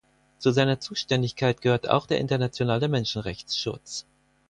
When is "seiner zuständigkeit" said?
0.49-1.61